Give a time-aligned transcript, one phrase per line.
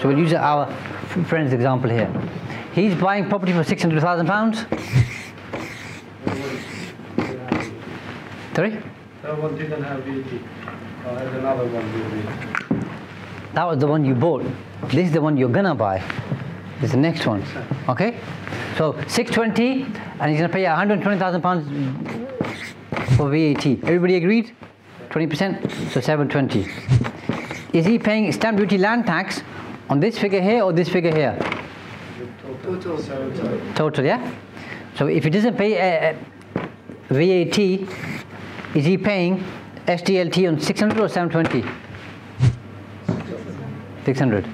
[0.00, 0.72] So we'll use our
[1.26, 2.10] friend's example here.
[2.72, 4.64] He's buying property for six hundred thousand pounds.
[8.54, 8.78] Sorry,
[9.22, 10.40] That one didn't have VAT.
[11.06, 12.50] I had another one
[13.52, 14.44] that was the one you bought.
[14.84, 15.98] This is the one you're gonna buy.
[16.80, 17.42] This is the next one.
[17.88, 18.18] Okay.
[18.76, 19.82] So six twenty,
[20.20, 21.66] and he's gonna pay one hundred twenty thousand pounds
[23.16, 23.66] for VAT.
[23.66, 24.54] Everybody agreed?
[25.10, 25.70] Twenty percent.
[25.90, 26.68] So seven twenty.
[27.72, 29.42] Is he paying stamp duty land tax
[29.90, 31.36] on this figure here or this figure here?
[32.62, 33.02] Total.
[33.02, 33.74] Total.
[33.74, 34.32] Total, yeah?
[34.96, 36.14] So if he doesn't pay uh,
[36.60, 36.66] uh,
[37.08, 39.44] VAT, is he paying
[39.86, 41.68] SDLT on 600 or 720?
[44.04, 44.48] 600.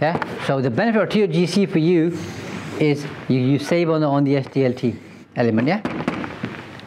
[0.00, 0.44] Yeah?
[0.46, 2.16] So the benefit of TOGC for you
[2.78, 4.96] is you, you save on the, on the SDLT
[5.36, 5.80] element, yeah?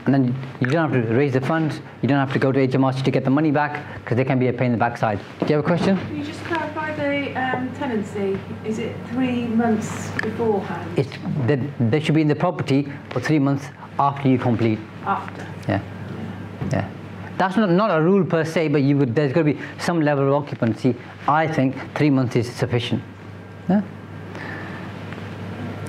[0.06, 2.68] And then you don't have to raise the funds, you don't have to go to
[2.68, 5.20] HMRC to get the money back because they can be a pain in the backside.
[5.40, 5.98] Do you have a question?
[5.98, 8.40] Can you just clarify the um, tenancy?
[8.66, 10.98] Is it three months beforehand?
[10.98, 11.10] It's,
[11.46, 13.66] they, they should be in the property for three months
[14.00, 14.80] after you complete.
[15.06, 15.48] After?
[15.68, 15.82] Yeah,
[16.72, 16.90] yeah.
[17.38, 20.02] That's not, not a rule per se, but you would, there's got to be some
[20.02, 20.96] level of occupancy.
[21.28, 23.04] I think three months is sufficient.
[23.70, 23.82] Yeah?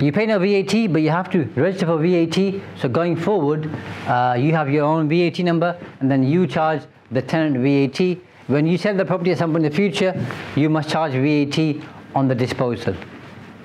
[0.00, 2.60] You pay no VAT, but you have to register for VAT.
[2.78, 3.70] So going forward,
[4.06, 8.18] uh, you have your own VAT number, and then you charge the tenant VAT.
[8.48, 10.14] When you sell the property to someone in the future,
[10.54, 11.82] you must charge VAT
[12.16, 12.96] on the disposal.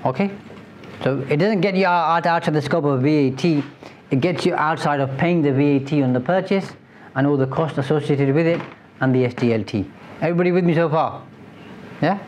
[0.06, 0.30] Okay?
[1.04, 3.46] So it doesn't get you out, out of the scope of VAT.
[3.46, 6.68] It gets you outside of paying the VAT on the purchase
[7.16, 8.62] and all the costs associated with it
[9.00, 9.90] and the SDLT.
[10.22, 11.24] Everybody with me so far?
[12.02, 12.20] Yeah?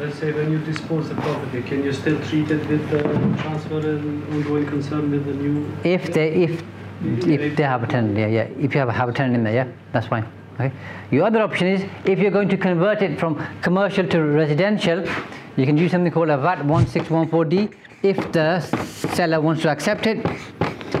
[0.00, 3.02] Let's say when you dispose the property, can you still treat it with the
[3.42, 5.70] transfer and ongoing concern with the new?
[5.84, 6.62] If they if
[7.02, 8.42] if they have a tenant, yeah, yeah.
[8.58, 10.26] If you have a, have a tenant in there, yeah, that's fine.
[10.60, 10.74] Okay.
[11.10, 15.06] Your other option is if you're going to convert it from commercial to residential,
[15.56, 17.72] you can use something called a VAT 1614D
[18.02, 20.18] if the seller wants to accept it,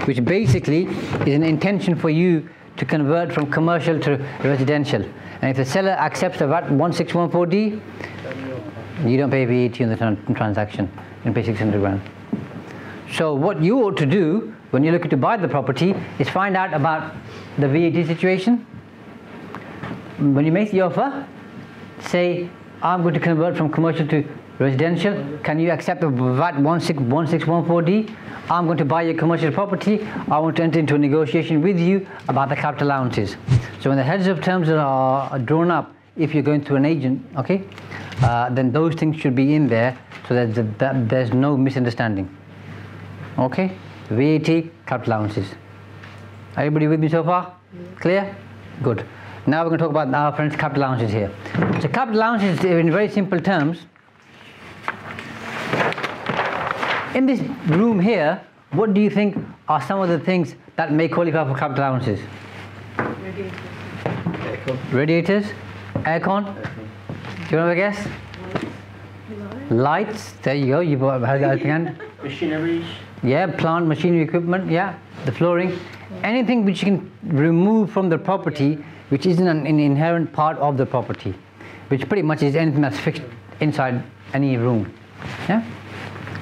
[0.06, 0.84] which basically
[1.26, 2.48] is an intention for you
[2.78, 5.02] to convert from commercial to residential.
[5.42, 7.80] And if the seller accepts the VAT 1614D,
[9.06, 10.90] you don't pay VAT on the tran- transaction.
[11.26, 12.00] You pay 600 grand.
[13.12, 16.56] So what you ought to do when you're looking to buy the property is find
[16.56, 17.14] out about
[17.58, 18.66] the VAT situation.
[20.20, 21.26] When you make the offer,
[22.00, 22.50] say,
[22.82, 24.22] I'm going to convert from commercial to
[24.58, 25.38] residential.
[25.42, 28.14] Can you accept the VAT 1614D?
[28.50, 30.06] I'm going to buy your commercial property.
[30.28, 33.36] I want to enter into a negotiation with you about the capital allowances.
[33.80, 37.24] So when the heads of terms are drawn up, if you're going through an agent,
[37.38, 37.64] okay,
[38.22, 39.96] uh, then those things should be in there
[40.28, 42.28] so that, that there's no misunderstanding.
[43.38, 43.72] Okay?
[44.10, 45.46] VAT, capital allowances.
[46.58, 47.56] Everybody with me so far?
[48.00, 48.36] Clear?
[48.82, 49.06] Good.
[49.46, 51.30] Now we're going to talk about our friends' capital allowances here.
[51.80, 53.78] So capital allowances, in very simple terms,
[57.14, 58.42] in this room here,
[58.72, 59.36] what do you think
[59.68, 62.20] are some of the things that may qualify for capital allowances?
[62.98, 63.52] Radiators,
[64.44, 64.92] aircon.
[64.92, 65.46] Radiators,
[66.04, 66.54] aircon.
[67.48, 68.08] Do you want to guess?
[69.70, 70.32] Lights.
[70.42, 70.80] There you go.
[70.80, 71.98] You've heard that again.
[72.22, 72.84] Machineries.
[73.22, 74.70] Yeah, plant, machinery, equipment.
[74.70, 75.78] Yeah, the flooring.
[76.22, 78.78] Anything which you can remove from the property,
[79.10, 81.34] which isn't an, an inherent part of the property,
[81.88, 83.22] which pretty much is anything that's fixed
[83.60, 84.92] inside any room.
[85.48, 85.62] Yeah.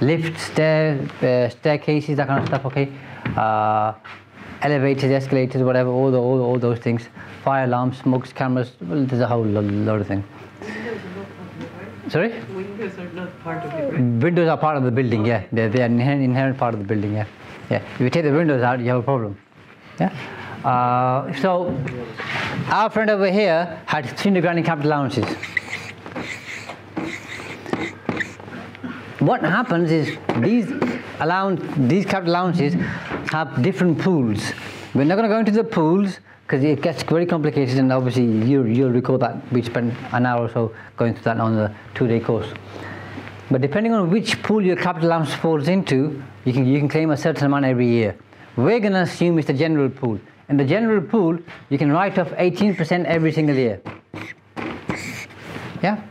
[0.00, 2.64] Lifts, stair, uh, staircases, that kind of stuff.
[2.66, 2.92] Okay.
[3.36, 3.94] Uh,
[4.62, 5.90] elevators, escalators, whatever.
[5.90, 7.08] All, the, all, all those things.
[7.42, 8.72] Fire alarms, smokes, cameras.
[8.80, 10.24] Well, there's a whole lo- load of things.
[12.08, 12.32] Sorry.
[12.54, 14.22] Windows are not part of it, right?
[14.22, 15.44] Windows are part of the building, yeah.
[15.52, 17.26] They're, they're an inherent, inherent part of the building, yeah.
[17.68, 17.82] Yeah.
[17.94, 19.36] If you take the windows out, you have a problem.
[20.00, 20.14] Yeah.
[20.64, 21.76] Uh, so,
[22.68, 25.24] our friend over here had 300 grand in capital allowances.
[29.20, 30.70] What happens is these
[31.20, 32.74] allowance, these capital allowances
[33.30, 34.52] have different pools.
[34.94, 38.24] We're not going to go into the pools because it gets very complicated, and obviously
[38.24, 41.74] you, you'll recall that we spent an hour or so going through that on the
[41.94, 42.48] two-day course.
[43.50, 47.10] But depending on which pool your capital allowance falls into, you can, you can claim
[47.10, 48.16] a certain amount every year.
[48.56, 50.20] We're going to assume it's the general pool.
[50.48, 53.80] In the general pool, you can write off 18% every single year.
[55.82, 56.02] Yeah?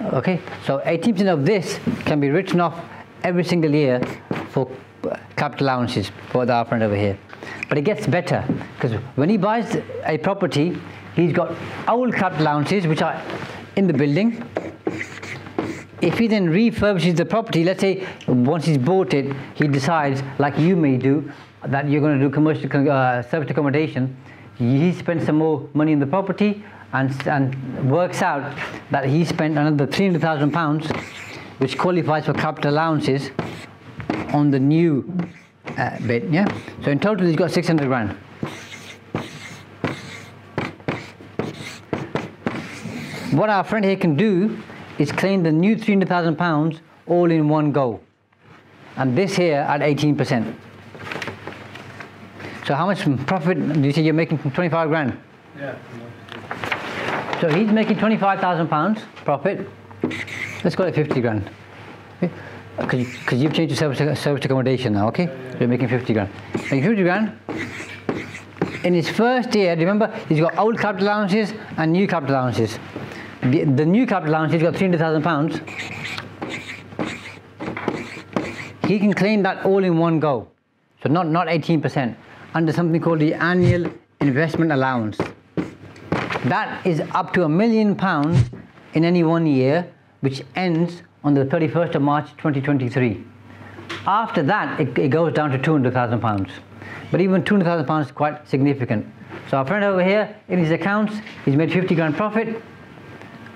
[0.00, 2.82] Okay, so 18% of this can be written off
[3.24, 4.00] every single year
[4.50, 4.70] for
[5.36, 7.18] capital allowances for the our over here.
[7.68, 8.42] But it gets better
[8.74, 10.78] because when he buys a property,
[11.14, 11.54] he's got
[11.86, 13.20] old capital allowances which are
[13.76, 14.42] in the building.
[16.00, 20.58] If he then refurbishes the property, let's say once he's bought it, he decides, like
[20.58, 21.30] you may do,
[21.66, 24.16] that you're going to do commercial uh, service accommodation,
[24.56, 28.56] he spends some more money in the property and, and works out
[28.90, 30.90] that he spent another 300,000 pounds,
[31.58, 33.30] which qualifies for capital allowances
[34.32, 35.12] on the new
[35.76, 36.24] uh, bit.
[36.30, 36.46] Yeah.
[36.84, 38.16] So in total, he's got 600 grand.
[43.32, 44.58] What our friend here can do
[44.98, 48.00] is claim the new 300,000 pounds all in one go,
[48.96, 50.54] and this here at 18%.
[52.68, 55.18] So how much profit do you say you're making from 25 grand?
[55.58, 55.74] Yeah.
[57.40, 59.66] So he's making 25,000 pounds profit.
[60.62, 61.50] Let's call it 50 grand.
[62.76, 65.28] Because you've changed to service, service accommodation now, okay?
[65.52, 66.30] So you're making 50 grand.
[66.70, 67.32] Making 50 grand.
[68.84, 72.78] In his first year, remember, he's got old capital allowances and new capital allowances.
[73.44, 75.58] The, the new capital allowance, he's got 300,000 pounds.
[78.86, 80.48] He can claim that all in one go.
[81.02, 82.14] So not, not 18%,
[82.58, 83.88] under something called the annual
[84.20, 85.16] investment allowance.
[86.46, 88.50] That is up to a million pounds
[88.94, 89.88] in any one year,
[90.22, 93.24] which ends on the 31st of March 2023.
[94.08, 96.50] After that, it, it goes down to 200,000 pounds.
[97.12, 99.06] But even 200,000 pounds is quite significant.
[99.48, 101.14] So our friend over here, in his accounts,
[101.44, 102.60] he's made 50 grand profit.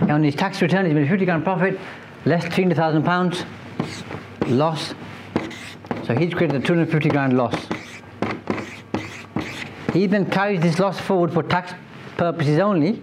[0.02, 1.76] On his tax return, he's made 50 grand profit,
[2.24, 3.44] less 300,000 pounds
[4.46, 4.94] loss.
[6.06, 7.71] So he's created a 250 grand loss.
[9.92, 11.74] He then carries this loss forward for tax
[12.16, 13.02] purposes only,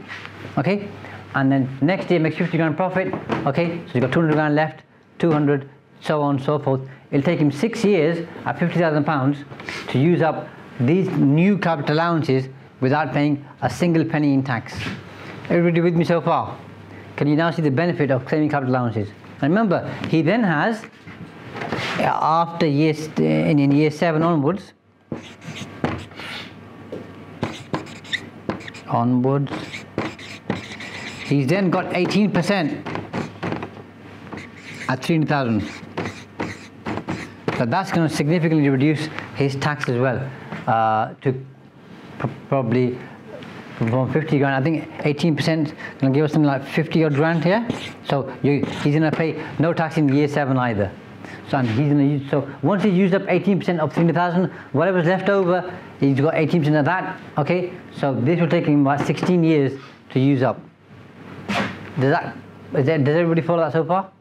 [0.57, 0.87] okay?
[1.35, 3.13] And then next year makes 50 grand profit,
[3.45, 3.81] okay?
[3.87, 4.81] So you've got 200 grand left,
[5.19, 5.69] 200,
[6.01, 6.81] so on and so forth.
[7.11, 9.37] It'll take him six years at 50,000 pounds
[9.89, 10.47] to use up
[10.79, 12.47] these new capital allowances
[12.81, 14.73] without paying a single penny in tax.
[15.49, 16.57] Everybody with me so far?
[17.17, 19.09] Can you now see the benefit of claiming capital allowances?
[19.41, 20.85] And remember, he then has,
[21.99, 24.73] after year, in, in year seven onwards,
[28.89, 29.51] onwards.
[31.25, 32.99] He's then got 18%
[34.89, 35.61] at 300,000.
[37.57, 40.27] So that's going to significantly reduce his tax as well
[40.67, 41.45] uh, to
[42.17, 42.97] pr- probably
[43.77, 44.55] from 50 grand.
[44.55, 45.35] I think 18%
[45.99, 47.67] going to give us something like 50 odd grand here.
[48.05, 50.91] So you, he's going to pay no tax in year seven either.
[51.49, 55.29] So he's going to use, so once he's used up 18% of 300,000, whatever's left
[55.29, 57.19] over, he's got 18% of that.
[57.37, 59.79] Okay, so this will take him about 16 years
[60.11, 60.59] to use up.
[61.99, 62.37] Does that,
[62.75, 64.11] is that does everybody follow that so far?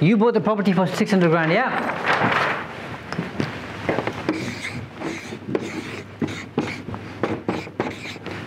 [0.00, 1.96] You bought the property for 600 grand, yeah?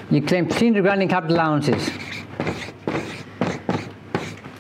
[0.10, 1.90] You claim 300 grand in capital allowances,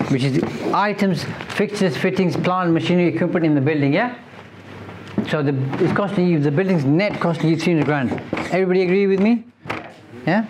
[0.09, 0.43] which is
[0.73, 4.17] items, fixtures, fittings, plant, machinery, equipment in the building, yeah?
[5.33, 8.11] So the, it's costing you, the building's net costing you 300 grand.
[8.51, 9.43] Everybody agree with me?
[10.27, 10.45] Yeah?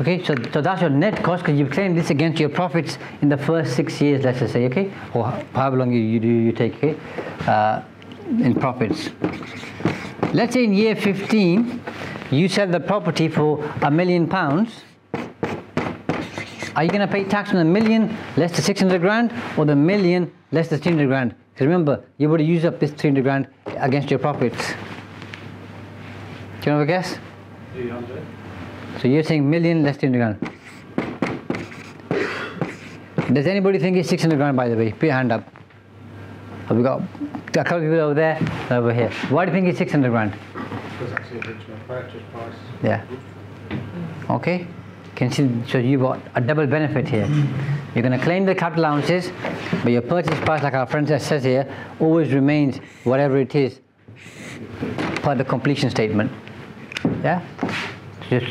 [0.00, 3.28] Okay, so, so that's your net cost because you've claimed this against your profits in
[3.28, 4.92] the first six years, let's just say, okay?
[5.14, 6.96] Or however long you, you do you take, okay?
[7.40, 7.82] Uh,
[8.38, 9.10] in profits.
[10.32, 11.82] Let's say in year 15,
[12.30, 14.84] you sell the property for a million pounds.
[16.76, 19.74] Are you going to pay tax on the million less the 600 grand or the
[19.74, 21.34] million less the 300 grand?
[21.60, 24.74] Remember, you would used up this 300 grand against your profits.
[26.60, 27.18] Do you have a guess?
[27.74, 28.22] 300.
[29.00, 30.50] So you're saying million less 300 grand.
[33.32, 34.92] Does anybody think it's 600 grand, by the way?
[34.92, 35.44] Put your hand up.
[36.66, 38.38] Have we got a couple of people over there,
[38.70, 39.10] over here?
[39.30, 40.32] Why do you think it's 600 grand?
[40.32, 42.54] Because that's the original purchase price.
[42.82, 43.04] Yeah.
[44.30, 44.66] Okay.
[45.16, 47.26] Can see, so you've got a double benefit here.
[47.94, 49.30] You're going to claim the capital allowances,
[49.82, 53.80] but your purchase price, like our friend says here, always remains whatever it is
[55.22, 56.32] per the completion statement.
[57.22, 57.42] Yeah.